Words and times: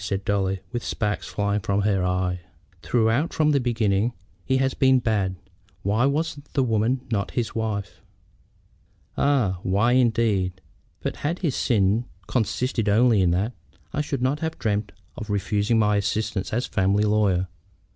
said 0.03 0.25
Dolly, 0.25 0.61
with 0.71 0.83
sparks 0.83 1.27
flying 1.27 1.59
from 1.59 1.83
her 1.83 2.03
eye. 2.03 2.39
"Throughout 2.81 3.33
from 3.33 3.51
the 3.51 3.59
beginning 3.59 4.13
he 4.43 4.57
has 4.57 4.73
been 4.73 4.97
bad. 4.97 5.35
Why 5.83 6.07
was 6.07 6.39
the 6.53 6.63
woman 6.63 7.01
not 7.11 7.29
his 7.37 7.53
wife?" 7.53 8.01
"Ah! 9.15 9.59
why, 9.61 9.91
indeed. 9.91 10.59
But 11.01 11.17
had 11.17 11.37
his 11.45 11.55
sin 11.55 12.05
consisted 12.25 12.89
only 12.89 13.21
in 13.21 13.29
that, 13.29 13.53
I 13.93 14.01
should 14.01 14.23
not 14.23 14.39
have 14.39 14.57
dreamed 14.57 14.91
of 15.15 15.29
refusing 15.29 15.77
my 15.77 15.97
assistance 15.97 16.51
as 16.51 16.65
a 16.65 16.69
family 16.71 17.03
lawyer. 17.03 17.47